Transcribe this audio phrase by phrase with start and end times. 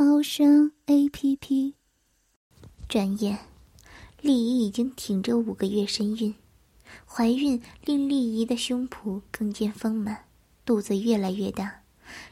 [0.00, 1.74] 猫声 A P P。
[2.88, 3.36] 转眼，
[4.20, 6.36] 丽姨已经挺着五个月身孕，
[7.04, 10.26] 怀孕令丽姨的胸脯更见丰满，
[10.64, 11.82] 肚子越来越大，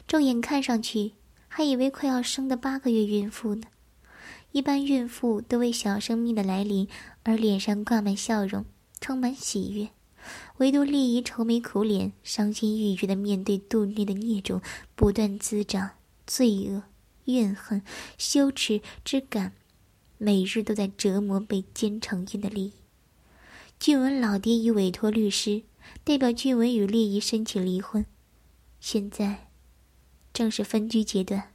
[0.09, 1.15] 肉眼看上去
[1.49, 3.67] 还以为快要生的八个月孕妇呢。
[4.53, 6.87] 一般孕妇都为小生命的来临
[7.23, 8.63] 而脸上挂满笑容，
[9.01, 9.89] 充满喜悦。
[10.59, 14.61] 唯独丽姨愁眉苦脸、伤心欲绝的面对肚内的孽种
[14.95, 15.89] 不断滋长，
[16.25, 16.83] 罪恶、
[17.27, 17.81] 怨恨、
[18.17, 19.53] 羞耻之感，
[20.17, 22.73] 每日都在折磨被奸成奸的丽姨。
[23.79, 25.63] 俊文老爹已委托律师
[26.03, 28.05] 代表俊文与丽姨申请离婚，
[28.79, 29.49] 现在
[30.33, 31.53] 正是分居阶段。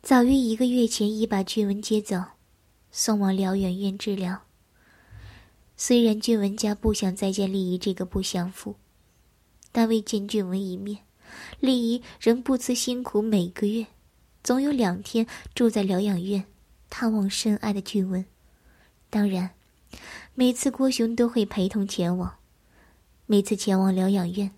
[0.00, 2.22] 早于一个月前已把俊文接走，
[2.90, 4.42] 送往疗养院治疗。
[5.76, 8.76] 虽然俊文家不想再见丽姨这个不祥妇，
[9.70, 11.04] 但为见俊文一面，
[11.60, 13.86] 丽姨仍不辞辛苦，每个月
[14.42, 16.44] 总有两天住在疗养院，
[16.88, 18.24] 探望深爱的俊文。
[19.10, 19.50] 当然，
[20.34, 22.34] 每次郭雄都会陪同前往。
[23.26, 24.50] 每次前往疗养院，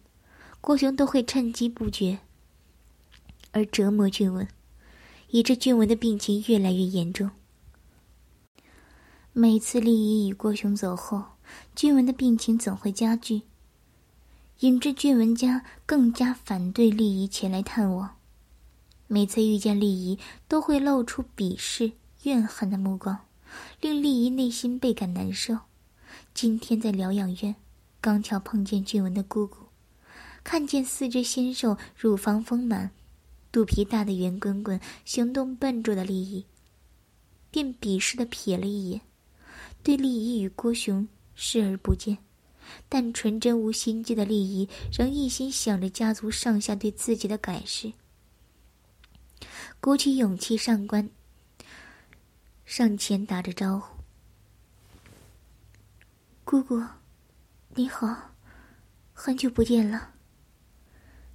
[0.60, 2.18] 郭雄都会趁机不绝，
[3.50, 4.46] 而折磨俊文，
[5.30, 7.30] 以致俊文的病情越来越严重。
[9.32, 11.24] 每次丽姨与郭雄走后，
[11.74, 13.42] 俊文的病情总会加剧，
[14.60, 18.16] 引致俊文家更加反对丽姨前来探望。
[19.06, 21.92] 每次遇见丽姨，都会露出鄙视、
[22.24, 23.18] 怨恨的目光，
[23.80, 25.56] 令丽姨内心倍感难受。
[26.34, 27.54] 今天在疗养院，
[28.02, 29.56] 刚巧碰见俊文的姑姑，
[30.44, 32.90] 看见四肢纤瘦、乳房丰满、
[33.50, 36.44] 肚皮大的圆滚滚、行动笨拙的丽姨，
[37.50, 39.00] 便鄙视的瞥了一眼。
[39.82, 42.18] 对丽姨与郭雄视而不见，
[42.88, 47.92] 但纯真无心机的丽姨仍一心想着家族上下对自己的改视。
[49.80, 51.08] 鼓起勇气上关，
[52.64, 53.96] 上前打着招呼
[56.44, 56.82] ：“姑姑，
[57.74, 58.32] 你好，
[59.12, 60.10] 很久不见了。”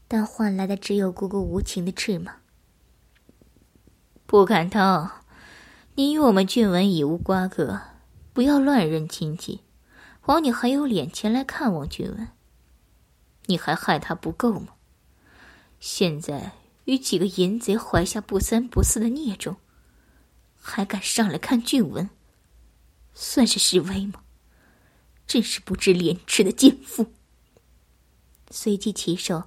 [0.07, 2.37] 但换来的只有姑姑无情的斥骂
[4.27, 5.23] ：“不敢当，
[5.95, 7.81] 你与我们俊文已无瓜葛。”
[8.35, 9.61] 不要乱认亲戚，
[10.25, 12.29] 皇你还有脸前来看望俊文。
[13.45, 14.73] 你还害他不够吗？
[15.79, 16.53] 现在
[16.85, 19.57] 与几个淫贼怀下不三不四的孽种，
[20.59, 22.09] 还敢上来看俊文，
[23.13, 24.23] 算是示威吗？
[25.27, 27.13] 真是不知廉耻的贱妇！
[28.49, 29.43] 随即起手，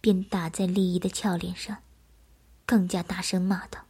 [0.00, 1.78] 便打在丽姨的俏脸上，
[2.64, 3.86] 更加大声骂道。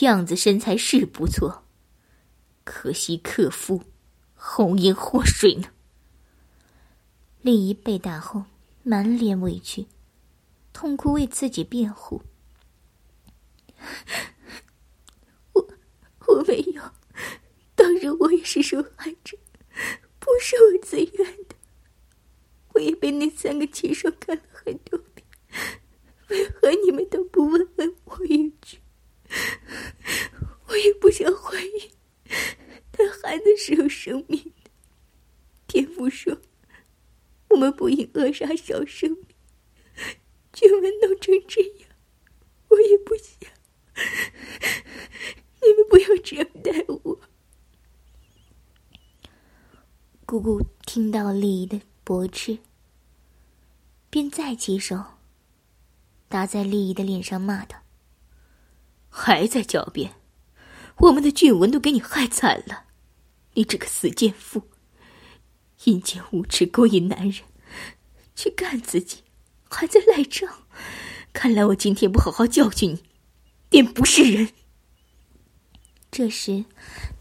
[0.00, 1.64] 样子身材是不错，
[2.72, 3.82] 可惜克夫，
[4.36, 5.70] 红颜祸水呢。
[7.42, 8.44] 丽姨被打后，
[8.84, 9.88] 满脸委屈，
[10.72, 12.22] 痛哭为自己辩护
[15.52, 15.68] ：“我
[16.28, 16.80] 我没有，
[17.74, 19.36] 当然我也是受害者，
[20.20, 21.56] 不是我自愿的。
[22.74, 25.26] 我也被那三个禽兽看了很多遍，
[26.28, 28.78] 为何你们都不问问我一句？”
[30.68, 31.90] 我也不想怀孕，
[32.92, 34.52] 但孩子是有生命。
[35.68, 36.38] 天父说，
[37.50, 39.26] 我们不应扼杀小生命。
[40.52, 41.90] 俊文弄成这样，
[42.70, 43.52] 我也不想。
[45.62, 47.20] 你们不要这样待我。
[50.26, 52.58] 姑姑听到丽姨的驳斥，
[54.08, 55.04] 便再起手，
[56.28, 57.82] 打在丽姨的脸上，骂道。
[59.08, 60.14] 还在狡辩，
[60.98, 62.86] 我们的俊文都给你害惨了，
[63.60, 64.62] 你这个死贱妇，
[65.84, 67.42] 阴间无耻勾引男人，
[68.34, 69.18] 去干自己，
[69.68, 70.50] 还在赖账。
[71.34, 73.02] 看来我今天不好好教训你，
[73.68, 74.48] 便不是人。
[76.10, 76.64] 这时，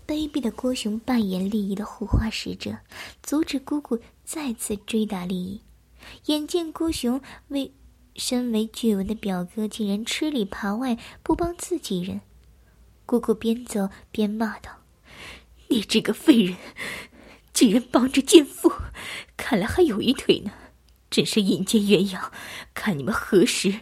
[0.07, 2.77] 卑鄙的郭雄扮演利益的护花使者，
[3.21, 5.59] 阻止姑姑再次追打利益。
[6.27, 7.73] 眼见郭雄为。
[8.15, 12.19] 身为巨文的表哥，竟然吃里扒外不帮自己人，
[13.05, 14.78] 姑姑边走边骂道
[15.69, 16.57] ：“你这个废人，
[17.53, 18.71] 竟然帮着奸夫，
[19.37, 20.51] 看来还有一腿呢！
[21.09, 22.31] 真是阴间鸳鸯，
[22.73, 23.81] 看你们何时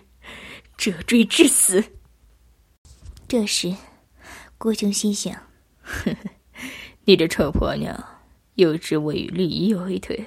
[0.77, 1.83] 折坠致死。
[3.27, 3.75] 这时，
[4.57, 5.33] 郭雄心想
[5.83, 6.17] ：“呵呵，
[7.05, 8.21] 你这臭婆娘，
[8.55, 10.25] 又知我与绿衣有一腿。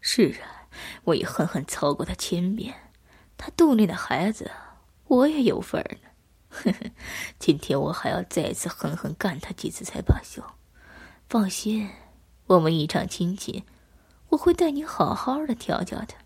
[0.00, 0.70] 是啊，
[1.04, 2.92] 我已狠狠操过她千遍，
[3.36, 4.50] 她肚内的孩子，
[5.06, 6.08] 我也有份儿呢。
[6.48, 6.90] 呵呵，
[7.38, 10.42] 今天我还要再次狠狠干她几次才罢休。
[11.28, 11.86] 放心，
[12.46, 13.62] 我们一场亲戚，
[14.30, 16.16] 我会带你好好的调教她，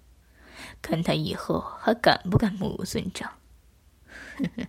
[0.81, 3.33] 看她以后还敢不敢目无尊长。”。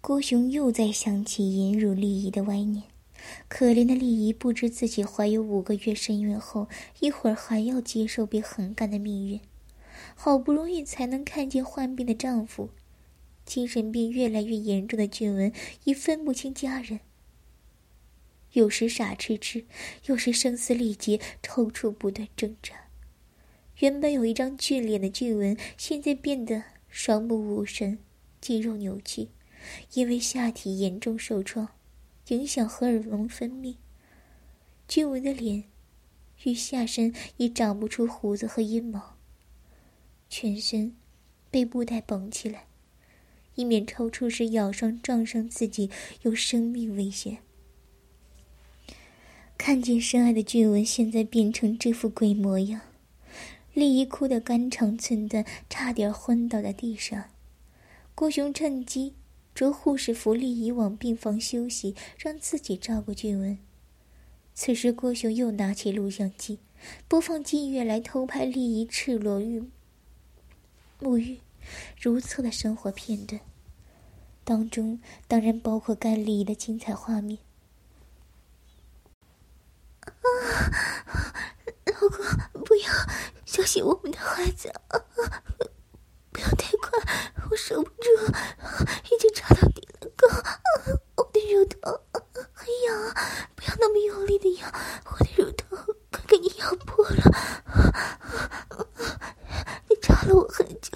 [0.00, 2.84] 郭雄又在想起引辱丽姨的歪念，
[3.48, 6.70] 可怜的丽姨不知自己怀有五个月身孕后，
[7.00, 9.38] 一会儿还要接受被横干的命运。
[10.14, 12.70] 好不容易才能看见患病的丈夫，
[13.44, 15.52] 精神病越来越严重的俊文
[15.84, 17.00] 已分不清家人。
[18.56, 19.66] 有时傻痴痴，
[20.06, 22.88] 有时声嘶力竭，抽搐不断挣扎。
[23.80, 27.98] 原本有一张俊脸的俊文，现在变得双目无神，
[28.40, 29.28] 肌肉扭曲。
[29.92, 31.68] 因为下体严重受创，
[32.28, 33.76] 影响荷尔蒙分泌，
[34.88, 35.64] 俊文的脸
[36.44, 39.18] 与下身已长不出胡子和阴毛，
[40.30, 40.96] 全身
[41.50, 42.68] 被布袋绑起来，
[43.56, 45.90] 以免抽搐时咬伤撞伤自己
[46.22, 47.42] 有生命危险。
[49.58, 52.80] 看见深爱的俊文现在变成这副鬼模样，
[53.74, 57.24] 丽姨哭得肝肠寸断，差点昏倒在地上。
[58.14, 59.14] 郭雄趁机。
[59.56, 63.56] 着护士扶丽姨往病房休息，让自己照顾俊文。
[64.52, 66.58] 此时，郭雄又拿起录像机，
[67.08, 69.64] 播放近月来偷拍丽姨赤裸浴、
[71.00, 71.38] 沐浴、
[71.98, 73.40] 如厕的生活片段，
[74.44, 77.38] 当中当然包括干丽姨的精彩画面。
[80.02, 80.12] 啊，
[81.86, 81.95] 老公，
[82.64, 82.90] 不要，
[83.44, 84.68] 小心我们的孩子！
[84.88, 85.00] 啊
[86.32, 86.90] 不要太快，
[87.50, 88.10] 我守不住，
[89.10, 90.28] 已经插到底了，哥，
[91.16, 91.98] 我的乳头
[92.52, 93.14] 很痒，
[93.54, 94.66] 不要那么用力的咬，
[95.06, 95.76] 我的乳头
[96.10, 97.22] 快给你咬破了，
[99.88, 100.90] 你插了我很久，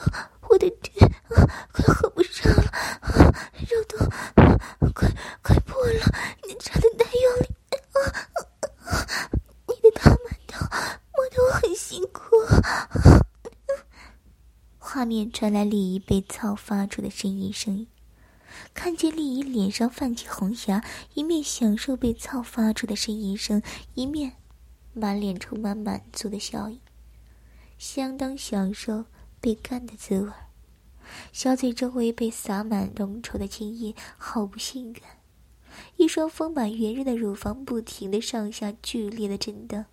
[0.49, 0.93] 我的腿
[1.73, 2.71] 快合不上了，
[3.67, 3.97] 肉都
[4.93, 5.09] 快
[5.43, 6.05] 快破了，
[6.47, 7.49] 你插的太用力，
[9.69, 10.17] 你的大馒
[10.47, 10.67] 头
[11.21, 12.37] 我都很辛苦。
[14.79, 17.87] 画面传来丽姨被操发出的呻吟声音，
[18.73, 20.83] 看见丽姨脸上泛起红霞，
[21.15, 23.63] 一面享受被操发出的呻吟声，
[23.95, 24.33] 一面
[24.95, 26.81] 满脸充满满足的笑意，
[27.79, 29.05] 相当享受
[29.41, 30.33] 被干的滋味。
[31.33, 35.03] 小嘴周围被洒满浓稠的精液，好不性感。
[35.97, 39.85] 一双丰满圆润的乳房不停的上下剧烈的震荡，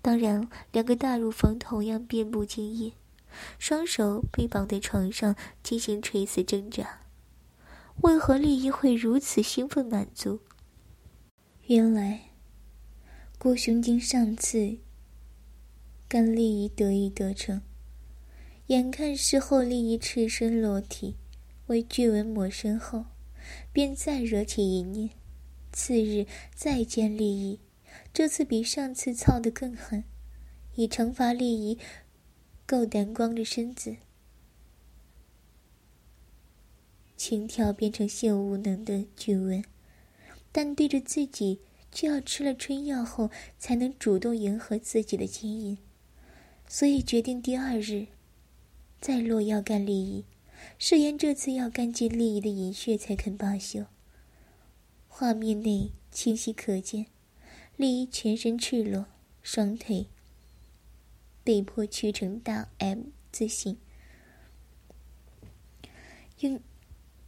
[0.00, 2.92] 当然，两个大乳房同样遍布精液。
[3.58, 7.02] 双手被绑在床上进行垂死挣扎，
[8.00, 10.40] 为何丽姨会如此兴奋满足？
[11.66, 12.30] 原来，
[13.38, 14.78] 郭雄经上次
[16.08, 17.60] 跟丽姨得意得逞，
[18.68, 21.16] 眼看事后丽姨赤身裸体
[21.66, 23.04] 为巨文抹身后，
[23.72, 25.10] 便再惹起一念。
[25.70, 27.60] 次日再见丽姨，
[28.18, 30.02] 这次比上次操得更狠，
[30.74, 31.78] 以惩罚丽姨。
[32.66, 33.94] 够胆光着身子，
[37.16, 39.62] 轻佻变成性无能的巨文，
[40.50, 41.60] 但对着自己
[41.92, 45.78] 却要吃了春药后才能主动迎合自己的坚硬，
[46.66, 48.08] 所以决定第二日
[49.00, 50.24] 再落药干利益，
[50.76, 53.86] 誓言这次要干尽利益的银血才肯罢休。
[55.06, 57.06] 画面内清晰可见，
[57.78, 59.06] 利益全身赤裸，
[59.40, 60.08] 双腿。
[61.44, 63.78] 被迫屈成大 M 字形，
[66.40, 66.60] 用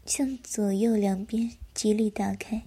[0.05, 2.65] 向左右两边极力打开。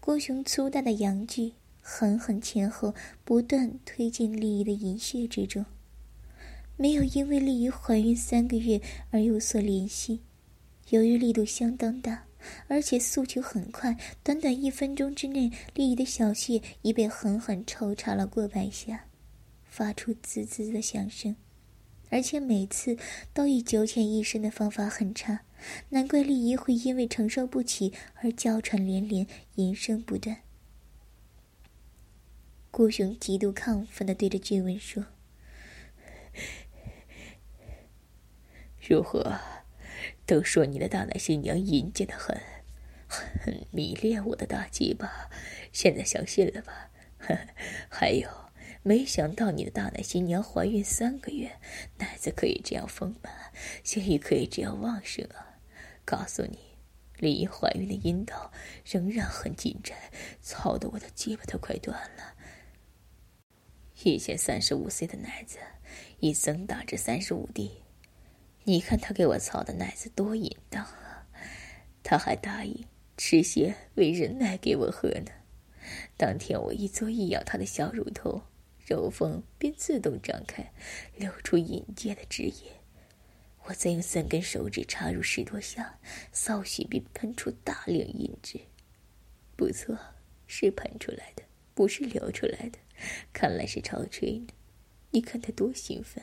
[0.00, 1.52] 郭雄粗大的阳具
[1.82, 5.66] 狠狠前后不断推进丽姨的银穴之中，
[6.78, 8.80] 没有因为丽姨怀孕三个月
[9.10, 10.20] 而有所怜惜。
[10.88, 12.24] 由于力度相当大，
[12.66, 19.04] 而且速求很快，短短一分钟之内，丽姨的小穴已被狠狠抽插了过百下。
[19.70, 21.36] 发出滋滋的响声，
[22.10, 22.96] 而且每次
[23.32, 25.42] 都以九浅一深的方法很差，
[25.90, 30.38] 难怪丽姨会因为承受不起而娇喘连连，吟声不断。
[32.72, 35.06] 顾雄极度亢奋的对着俊文说
[38.88, 39.38] ：“如何？
[40.28, 42.38] 都说你的大奶新娘淫贱的很，
[43.08, 45.28] 很迷恋我的大鸡巴，
[45.72, 46.90] 现在相信了吧？
[47.90, 48.28] 还有。”
[48.84, 51.50] 没想到你的大奶新娘怀孕三个月，
[51.98, 53.32] 奶子可以这样丰满，
[53.82, 55.58] 性欲可以这样旺盛啊！
[56.06, 56.58] 告诉你，
[57.18, 58.50] 李姨怀孕的阴道
[58.86, 59.94] 仍然很紧窄，
[60.40, 62.34] 操得我的鸡巴都快断了。
[64.04, 65.58] 以前三十五岁的奶子，
[66.20, 67.82] 已增大至三十五 D。
[68.68, 71.26] 你看他给我操的奶子多淫荡啊！
[72.02, 72.84] 他还答应
[73.16, 75.32] 吃些喂人奶给我喝呢。
[76.18, 78.42] 当天我一嘬一咬他的小乳头，
[78.86, 80.70] 肉缝便自动张开，
[81.16, 82.52] 流出引介的汁液。
[83.64, 85.98] 我再用三根手指插入十多下，
[86.30, 88.60] 骚穴便喷出大量银汁。
[89.56, 89.98] 不错，
[90.46, 91.42] 是喷出来的，
[91.74, 92.78] 不是流出来的。
[93.32, 94.48] 看来是超吹呢。
[95.12, 96.22] 你看他多兴奋！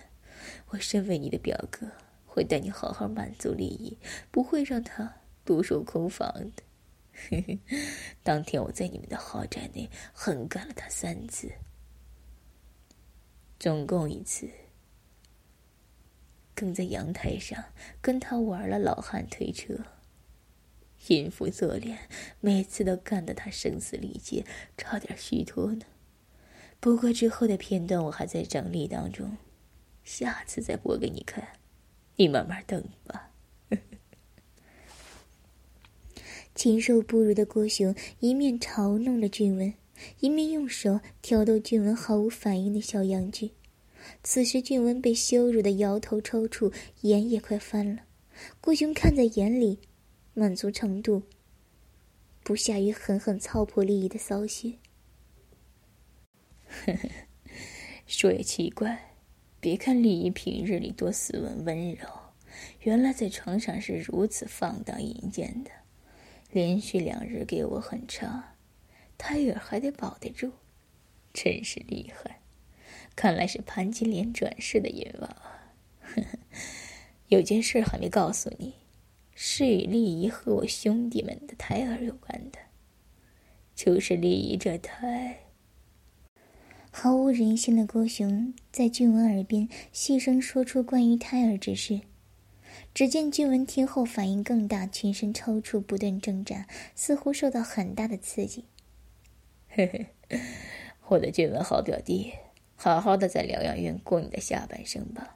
[0.68, 1.88] 我身为你的表哥，
[2.36, 3.98] 会带你好好满足利益，
[4.30, 6.64] 不会让他独守空房的。
[7.14, 7.58] 嘿 嘿
[8.24, 11.50] 当天我在你们的豪宅内横干了他三次，
[13.58, 14.50] 总共一次，
[16.54, 17.64] 更在阳台上
[18.02, 19.74] 跟他玩了老汉推车，
[21.08, 21.98] 淫妇作脸，
[22.42, 25.86] 每次都干得他声嘶力竭，差点虚脱呢。
[26.82, 29.38] 不过之后的片段我还在整理当中，
[30.04, 31.48] 下次再播给你看，
[32.16, 33.32] 你慢慢等吧。
[36.56, 39.74] 禽兽不如的郭雄一面嘲弄着俊文，
[40.20, 43.52] 一面用手挑逗俊文毫无反应的小阳具。
[44.24, 48.04] 此时俊文被羞辱的摇头抽搐，眼也快翻了。
[48.62, 49.80] 郭雄看在眼里，
[50.34, 51.24] 满足程度
[52.44, 54.74] 不下于狠狠操破利益的骚穴。
[56.68, 57.10] 呵呵，
[58.06, 59.15] 说也奇怪，
[59.66, 62.08] 别看丽姨平日里多斯文温柔，
[62.82, 65.72] 原来在床上是如此放荡淫贱的。
[66.52, 68.58] 连续两日给我很差，
[69.18, 70.52] 胎儿还得保得住，
[71.34, 72.42] 真是厉害！
[73.16, 75.36] 看来是潘金莲转世的淫娃。
[76.00, 76.38] 呵呵，
[77.30, 78.76] 有件事还没告诉你，
[79.34, 82.60] 是与丽姨和我兄弟们的胎儿有关的，
[83.74, 85.45] 就是丽姨这胎。
[86.98, 92.00] 毫无人性的郭雄在俊文耳边细声说出关于胎儿之事。
[92.94, 98.64] 只见俊文听后反应更大，全身抽搐，不断挣扎，似乎受到很大的刺激。
[99.68, 100.40] 嘿嘿，
[101.10, 102.32] 我的俊文好表弟，
[102.78, 105.36] 好好的在疗养院过你的下半生吧。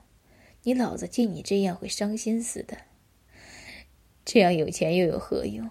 [0.64, 2.78] 你老子见你这样会伤心死的。
[4.24, 5.70] 这样有钱又有何用？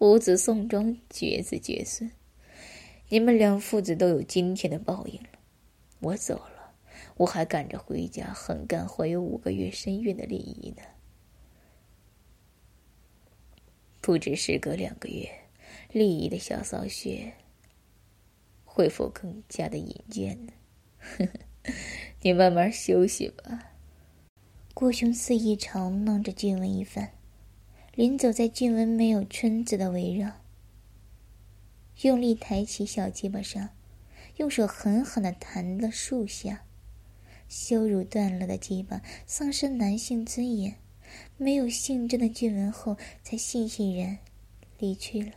[0.00, 2.10] 无子送终，绝子绝孙。
[3.12, 5.28] 你们两父子都有今天的报应了。
[5.98, 6.72] 我走了，
[7.16, 10.82] 我还赶着回家横干怀有五个月身孕的丽姨呢。
[14.00, 15.28] 不知时隔两个月，
[15.92, 17.34] 丽姨的小骚穴
[18.64, 20.52] 会否更加的引见呢？
[22.22, 23.72] 你慢慢休息吧。
[24.72, 27.10] 郭雄肆意嘲弄着俊文一番，
[27.94, 30.39] 临走在俊文没有春子的围绕，
[32.02, 33.70] 用力抬起小鸡巴上，
[34.36, 36.64] 用手狠狠的弹了数下，
[37.46, 40.76] 羞辱断了的鸡巴，丧失男性尊严。
[41.36, 44.18] 没有性征的俊文后，才悻悻然
[44.78, 45.32] 离去了。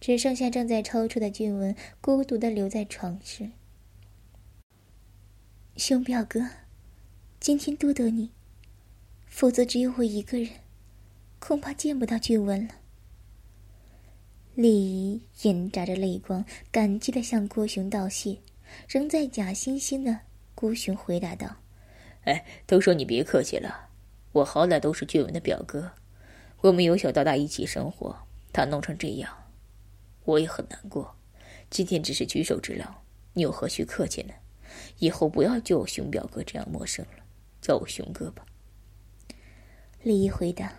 [0.00, 3.50] 只剩下正在抽搐的俊文，孤独的留在床上。
[5.76, 6.50] 熊表哥，
[7.40, 8.30] 今天多得你，
[9.26, 10.50] 否则只有我一个人，
[11.38, 12.83] 恐怕见不到俊文了。
[14.54, 18.38] 丽姨眼眨着泪光，感激的向郭雄道谢。
[18.88, 20.20] 仍在假惺惺的
[20.54, 21.56] 郭雄回答道
[22.24, 23.88] ：“哎，都说你别客气了。”
[24.32, 25.92] 我好歹都是俊文的表哥，
[26.60, 28.16] 我们由小到大一起生活，
[28.52, 29.32] 他弄成这样，
[30.24, 31.14] 我也很难过。
[31.70, 32.86] 今天只是举手之劳，
[33.32, 34.34] 你又何须客气呢？
[34.98, 37.24] 以后不要叫我熊表哥这样陌生了，
[37.60, 38.44] 叫我熊哥吧。
[40.02, 40.72] 李毅回答：“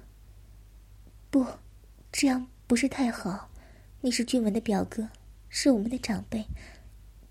[1.29, 1.45] 不，
[2.11, 3.49] 这样不是太好。
[4.05, 5.09] 你是俊文的表哥，
[5.49, 6.45] 是我们的长辈，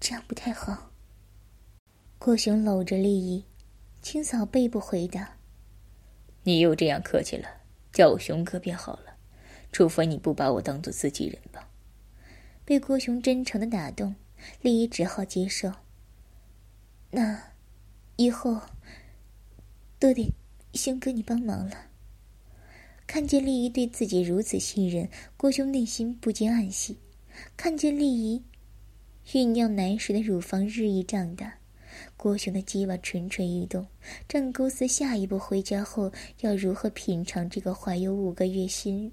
[0.00, 0.90] 这样不太好。”
[2.18, 3.44] 郭雄搂着丽姨，
[4.02, 5.36] 清扫背部，回答。
[6.42, 7.48] 你又这样客气了，
[7.92, 9.16] 叫我雄哥便好了，
[9.70, 11.70] 除非你不把我当做自己人吧。
[12.64, 14.16] 被郭雄真诚的打动，
[14.60, 15.74] 丽姨只好接受。
[17.12, 17.52] 那，
[18.16, 18.60] 以后
[20.00, 20.32] 都得
[20.72, 21.90] 雄哥你帮忙了。
[23.06, 26.98] 看见丽姨对自己如此信任，郭雄内心不禁暗喜。
[27.56, 28.42] 看见丽姨
[29.26, 31.54] 酝酿奶水的乳房日益胀大。
[32.16, 33.86] 郭雄的鸡巴蠢蠢欲动，
[34.26, 39.12] 正构思下一步回家后要如何品尝这个怀有五个月新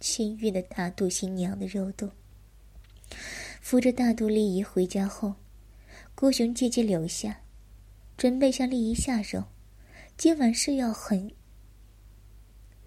[0.00, 2.10] 新孕的大肚新娘的肉洞。
[3.60, 5.34] 扶着大肚丽姨回家后，
[6.16, 7.40] 郭雄借机留下，
[8.16, 9.44] 准备向丽姨下手。
[10.16, 11.30] 今晚是要狠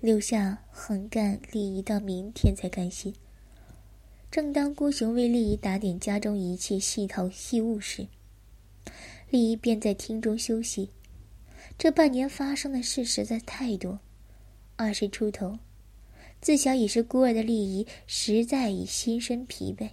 [0.06, 3.12] 留下横干丽姨到明天才甘心。
[4.30, 8.08] 正当郭雄为丽姨打点家中一切细头细务时，
[9.32, 10.92] 丽姨便在厅中休息。
[11.76, 14.00] 这半年发生的事实在太多，
[14.76, 15.58] 二十出头，
[16.40, 19.90] 自小已是孤儿的丽姨实在已心生疲惫。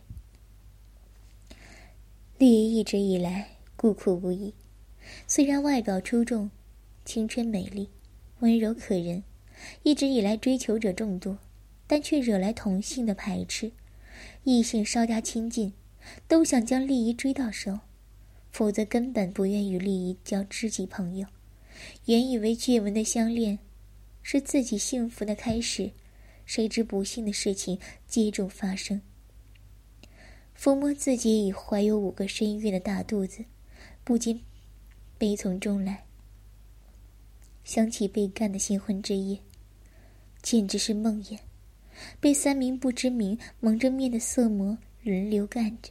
[2.36, 4.52] 丽姨一直以来孤苦无依，
[5.26, 6.50] 虽然外表出众。
[7.04, 7.88] 青春美丽，
[8.40, 9.24] 温柔可人，
[9.82, 11.38] 一直以来追求者众多，
[11.86, 13.72] 但却惹来同性的排斥。
[14.44, 15.72] 异性稍加亲近，
[16.26, 17.80] 都想将丽姨追到手，
[18.50, 21.26] 否则根本不愿与丽姨交知己朋友。
[22.06, 23.58] 原以为俊文的相恋
[24.22, 25.90] 是自己幸福的开始，
[26.44, 29.00] 谁知不幸的事情接踵发生。
[30.56, 33.44] 抚摸自己已怀有五个身孕的大肚子，
[34.04, 34.42] 不禁
[35.18, 36.04] 悲从中来。
[37.64, 39.38] 想起被干的新婚之夜，
[40.42, 41.38] 简直是梦魇。
[42.20, 45.90] 被三名不知名、蒙着面的色魔轮流干着，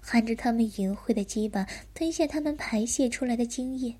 [0.00, 3.94] 含着他们淫秽的鸡巴，吞下他们排泄出来的精液，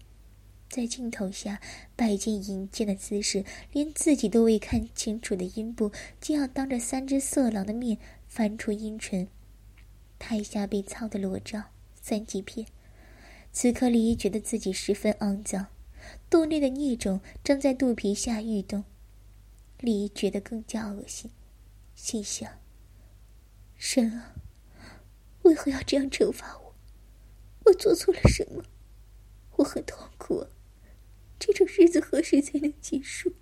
[0.68, 1.60] 在镜头下
[1.96, 5.90] 摆进淫贱的姿势，连自己都未看清楚的阴部，
[6.20, 9.28] 竟要当着三只色狼的面翻出阴唇。
[10.18, 11.62] 台下被操的裸照
[12.00, 12.66] 三级片，
[13.52, 15.66] 此刻李一觉得自己十分肮脏。
[16.30, 18.84] 肚内的孽种正在肚皮下欲动，
[19.80, 21.30] 李姨觉得更加恶心，
[21.94, 22.50] 心想：
[23.76, 24.34] 神啊，
[25.42, 26.74] 为何要这样惩罚我？
[27.64, 28.62] 我做错了什么？
[29.56, 30.48] 我很痛苦啊！
[31.38, 33.32] 这种日子何时才能结束？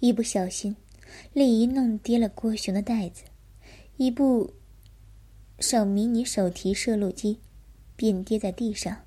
[0.00, 0.76] 一不小心，
[1.34, 3.24] 李姨弄跌了郭雄的袋子，
[3.98, 4.54] 一部
[5.58, 7.40] 手迷你手提摄录机
[7.94, 9.04] 便跌在地上。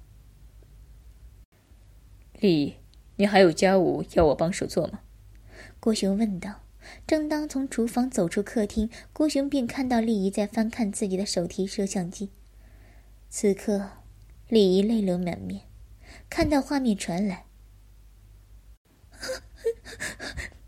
[2.40, 2.76] 丽姨，
[3.16, 5.02] 你还有家务要我帮手做吗？
[5.80, 6.62] 郭雄问道。
[7.06, 12.32] 正当从厨房走出客厅，郭雄便看到丽姨在翻看自己的手提摄像机。
[13.30, 13.90] 此刻，
[14.48, 15.64] 丽姨泪流满面，
[16.30, 17.46] 看到画面传来：“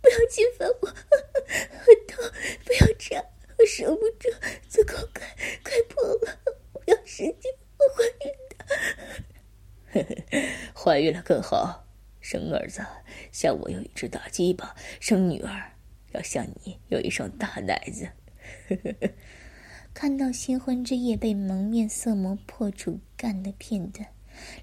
[0.01, 0.95] 不要侵犯我，很
[2.05, 2.21] 痛，
[2.65, 3.23] 不要这样，
[3.57, 4.29] 我受不住，
[4.67, 5.25] 子宫快
[5.63, 6.37] 快破了，
[6.73, 10.35] 我要使劲，我怀孕的。
[10.75, 11.87] ”怀孕了更好，
[12.29, 12.85] 生儿子
[13.31, 15.71] 像我有一只大鸡巴，生女儿
[16.11, 18.07] 要像你有一双大奶子。
[19.95, 24.07] 看到新婚之夜被蒙面色魔破处干的片段，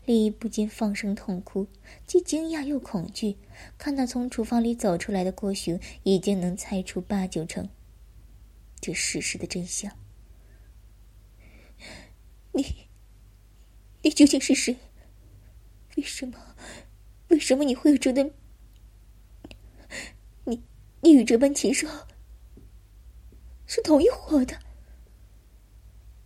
[0.05, 1.66] 丽姨不禁放声痛哭，
[2.07, 3.37] 既惊讶又恐惧。
[3.76, 7.68] 看到从厨房里走出来的郭雄，已经能猜出八九成
[8.81, 9.90] 这事实的真相。
[12.52, 12.64] 你，
[14.02, 14.76] 你究竟是谁？
[15.96, 16.55] 为什么？
[17.29, 18.31] 为什么你会有这的？
[20.45, 20.62] 你
[21.01, 21.89] 你与这般禽兽
[23.67, 24.59] 是同一伙的？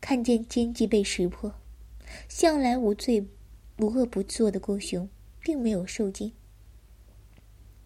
[0.01, 1.55] 看见奸计被识破，
[2.29, 3.27] 向来无罪
[3.79, 5.09] 无恶不作的郭雄
[5.41, 6.33] 并没有受惊，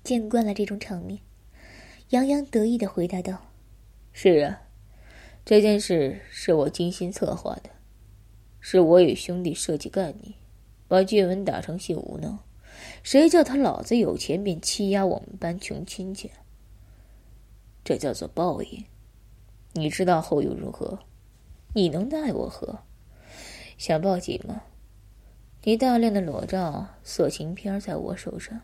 [0.02, 1.20] 见惯了这种场面，
[2.10, 3.50] 洋洋得意的回答道
[4.12, 4.62] ：“是啊，
[5.44, 7.70] 这件事是我精心策划的，
[8.60, 10.36] 是我与兄弟设计干你。”
[10.86, 12.38] 把俊文打成性无能，
[13.04, 16.30] 谁叫他老子有钱便欺压我们班穷亲戚？
[17.84, 18.82] 这叫做报应。
[19.74, 20.98] 你知道后又如何？
[21.74, 22.78] 你能奈我何？
[23.76, 24.62] 想报警吗？
[25.64, 28.58] 你大量的裸照、色情片在我手上，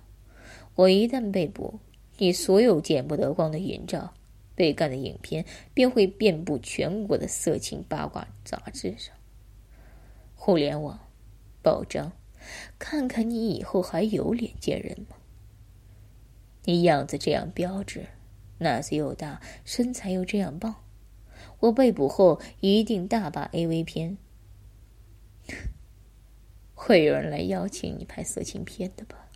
[0.74, 1.79] 我一旦被捕，
[2.16, 4.14] 你所有见不得光的淫照、
[4.55, 9.14] 被干的影片便会遍布全国的色情八卦杂志上，
[10.35, 10.98] 互联网。
[11.62, 12.11] 报章，
[12.79, 15.17] 看看你以后还有脸见人吗？
[16.65, 18.07] 你样子这样标致，
[18.59, 20.77] 奶子又大，身材又这样棒，
[21.61, 24.19] 我被捕后一定大把 AV 片，
[26.75, 29.29] 会有人来邀请你拍色情片的吧？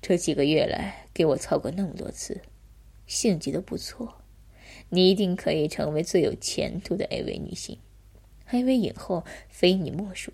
[0.00, 2.40] 这几个月来给我操过那么多次，
[3.06, 4.22] 性技都不错，
[4.88, 7.78] 你一定可以成为最有前途的 AV 女星
[8.50, 10.32] ，AV 影后非你莫属。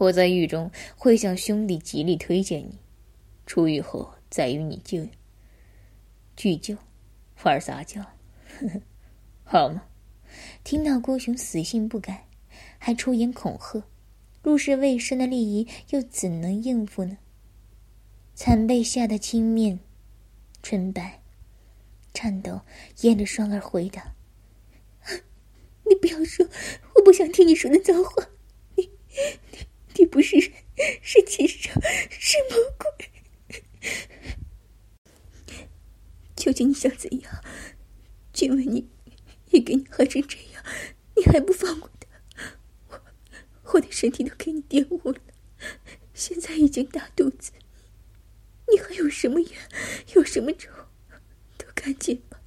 [0.00, 2.78] 我在狱中会向兄弟极力推荐你，
[3.44, 5.06] 出狱后再与你就
[6.34, 6.74] 聚旧，
[7.42, 8.02] 玩撒娇，
[9.44, 9.82] 好吗？
[10.64, 12.26] 听到郭雄死性不改，
[12.78, 13.84] 还出言恐吓，
[14.42, 17.18] 入世未深的丽姨又怎能应付呢？
[18.34, 19.80] 惨被吓得青面
[20.62, 21.20] 唇白，
[22.14, 22.62] 颤抖，
[23.02, 24.14] 咽着双儿回答
[25.84, 26.48] ：“你不要说，
[26.94, 28.30] 我不想听你说的脏话。”
[28.76, 28.88] 你
[29.50, 29.58] 你
[29.96, 30.40] 你不是，
[31.02, 31.70] 是禽兽，
[32.10, 33.10] 是魔鬼！
[36.36, 37.44] 究竟你想怎样？
[38.32, 38.88] 君为你
[39.50, 40.64] 也给你害成这样，
[41.16, 42.08] 你还不放过他？
[42.88, 43.02] 我
[43.72, 45.20] 我的身体都给你玷污了，
[46.14, 47.52] 现在已经大肚子，
[48.72, 49.50] 你还有什么怨？
[50.14, 50.70] 有什么仇？
[51.58, 52.40] 都赶紧吧！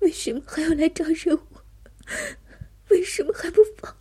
[0.00, 1.64] 为什么还要来招惹我？
[2.88, 3.96] 为什么还不放？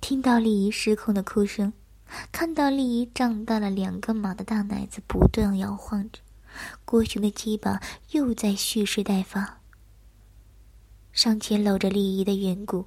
[0.00, 1.72] 听到丽姨失控的哭声，
[2.30, 6.20] 看到丽姨胀大了两个码的大奶子不断摇晃着，
[6.84, 9.60] 郭雄的鸡巴又在蓄势待发。
[11.12, 12.86] 上前搂着丽姨的圆骨，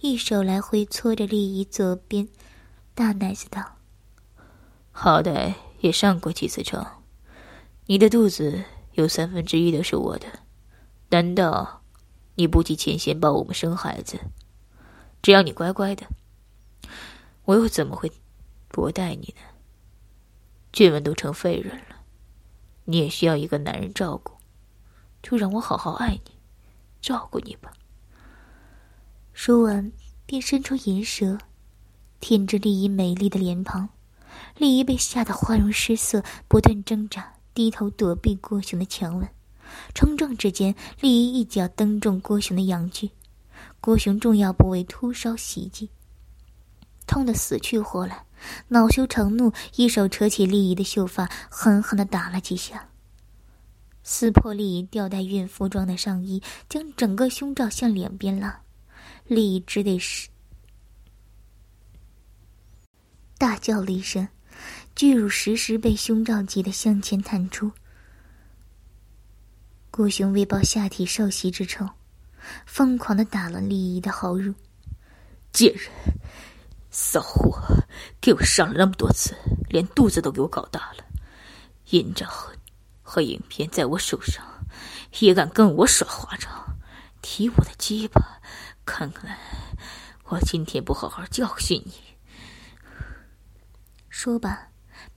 [0.00, 2.28] 一手来回搓着丽姨左边
[2.94, 3.76] 大奶子道
[4.92, 7.02] ：“好歹也上过几次床，
[7.86, 10.26] 你的肚子有三分之一都是我的，
[11.10, 11.82] 难道
[12.36, 14.20] 你不计前嫌帮我们生孩子？
[15.22, 16.06] 只要你乖乖的，
[17.44, 18.12] 我又怎么会
[18.68, 19.42] 薄待你呢？
[20.72, 21.96] 俊文都成废人了，
[22.84, 24.34] 你也需要一个男人照顾，
[25.22, 26.32] 就让我好好爱你，
[27.00, 27.72] 照顾你吧。”
[29.32, 29.90] 说完，
[30.26, 31.38] 便伸出银舌，
[32.20, 33.88] 舔着丽姨美丽的脸庞。
[34.56, 39.28] 丽姨被吓得花容失色，不断挣扎，低头躲避郭雄的强吻。
[39.94, 43.10] 冲撞之间，丽姨一脚蹬中郭雄的阳具，
[43.80, 45.90] 郭雄重要部位突烧袭击，
[47.06, 48.24] 痛得死去活来，
[48.68, 52.88] 恼羞成怒，一手扯起丽姨的秀发，狠狠地打了几下，
[54.02, 58.60] 撕破丽姨吊带孕妇装的上衣，将整个胸罩向两边拉，
[59.26, 60.28] 丽姨只得是
[63.38, 64.26] 大叫了一声。
[64.94, 67.70] 巨乳时时被胸罩挤得向前探出，
[69.96, 71.88] 郭雄为报下体受袭之仇，
[72.66, 74.52] 疯狂的打了丽姨的好乳。
[75.54, 75.90] 贱人，
[76.90, 77.58] 骚货，
[78.20, 79.34] 给我上了那么多次，
[79.70, 81.04] 连肚子都给我搞大了，
[81.92, 82.52] 印章和
[83.00, 84.44] 和影片在我手上，
[85.20, 86.50] 也敢跟我耍花招，
[87.22, 88.20] 提我的鸡巴，
[88.84, 89.38] 看来
[90.24, 91.94] 我今天不好好教训你。
[94.10, 94.68] 说罢。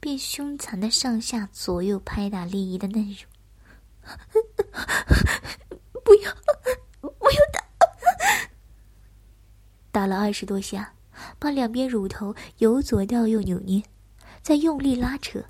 [0.01, 3.25] 便凶残的上下左右拍打丽姨的嫩乳，
[6.04, 6.34] 不要，
[7.02, 7.63] 不要打！
[9.91, 10.93] 打了二十多下，
[11.38, 13.84] 把两边乳头由左到右扭捏，
[14.41, 15.43] 再用力拉扯，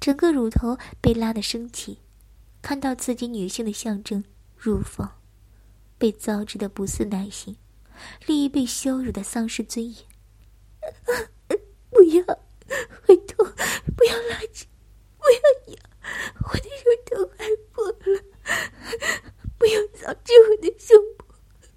[0.00, 2.00] 整个乳头被拉得升起。
[2.62, 4.22] 看到自己女性的象征
[4.56, 5.20] 乳房
[5.96, 7.56] 被糟质的不似奶性，
[8.26, 10.04] 利益被羞辱的丧失尊严。
[11.90, 12.22] 不要！
[13.04, 13.44] 会痛，
[13.96, 14.68] 不要拉紧，
[15.18, 15.40] 不要
[15.74, 15.78] 压，
[16.44, 18.22] 我的乳头还破了，
[19.58, 21.24] 不要扫至我的胸部，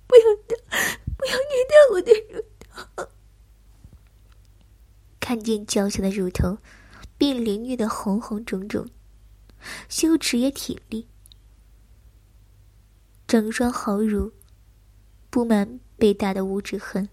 [0.05, 0.55] 不要打，
[1.17, 3.09] 不要虐待我的乳头。
[5.19, 6.57] 看见娇小的乳头
[7.17, 8.87] 被凌虐的红红肿肿，
[9.89, 11.07] 羞耻也挺立，
[13.27, 14.31] 整双好乳
[15.29, 17.09] 布满被打的五指痕，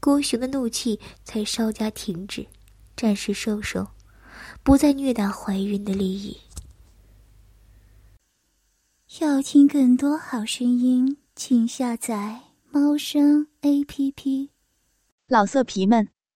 [0.00, 2.46] 郭雄的怒气才稍加停止。
[2.96, 3.88] 暂时收手，
[4.62, 6.38] 不再虐打怀孕的利益。
[9.18, 12.40] 要听更多好声音，请下载
[12.70, 14.50] 猫声 A P P。
[15.26, 16.08] 老色皮们，